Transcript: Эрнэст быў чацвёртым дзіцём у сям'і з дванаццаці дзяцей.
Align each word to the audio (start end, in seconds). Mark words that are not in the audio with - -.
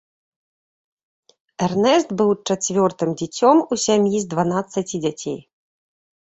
Эрнэст 1.65 2.09
быў 2.23 2.29
чацвёртым 2.49 3.09
дзіцём 3.21 3.57
у 3.71 3.81
сям'і 3.87 4.17
з 4.27 4.33
дванаццаці 4.35 4.97
дзяцей. 5.07 5.39